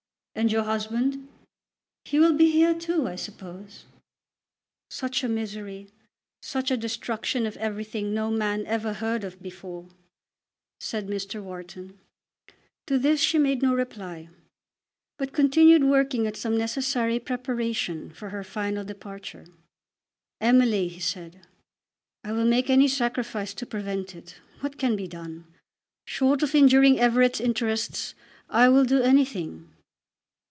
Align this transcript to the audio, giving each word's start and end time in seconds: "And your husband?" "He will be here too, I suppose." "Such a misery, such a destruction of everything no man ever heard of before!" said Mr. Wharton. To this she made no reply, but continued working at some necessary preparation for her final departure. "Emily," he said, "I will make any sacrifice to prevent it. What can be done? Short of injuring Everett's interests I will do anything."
"And 0.33 0.49
your 0.49 0.63
husband?" 0.63 1.27
"He 2.05 2.17
will 2.17 2.33
be 2.33 2.49
here 2.51 2.73
too, 2.73 3.05
I 3.05 3.17
suppose." 3.17 3.83
"Such 4.89 5.25
a 5.25 5.29
misery, 5.29 5.89
such 6.41 6.71
a 6.71 6.77
destruction 6.77 7.45
of 7.45 7.57
everything 7.57 8.13
no 8.13 8.31
man 8.31 8.65
ever 8.65 8.93
heard 8.93 9.25
of 9.25 9.41
before!" 9.43 9.89
said 10.79 11.07
Mr. 11.07 11.43
Wharton. 11.43 11.99
To 12.87 12.97
this 12.97 13.19
she 13.19 13.37
made 13.37 13.61
no 13.61 13.75
reply, 13.75 14.29
but 15.17 15.33
continued 15.33 15.83
working 15.83 16.25
at 16.25 16.37
some 16.37 16.57
necessary 16.57 17.19
preparation 17.19 18.09
for 18.09 18.29
her 18.29 18.43
final 18.43 18.85
departure. 18.85 19.45
"Emily," 20.39 20.87
he 20.87 21.01
said, 21.01 21.41
"I 22.23 22.31
will 22.31 22.45
make 22.45 22.69
any 22.69 22.87
sacrifice 22.87 23.53
to 23.55 23.65
prevent 23.65 24.15
it. 24.15 24.39
What 24.61 24.77
can 24.79 24.95
be 24.95 25.09
done? 25.09 25.43
Short 26.07 26.41
of 26.41 26.55
injuring 26.55 26.99
Everett's 26.99 27.41
interests 27.41 28.15
I 28.49 28.69
will 28.69 28.85
do 28.85 29.01
anything." 29.03 29.67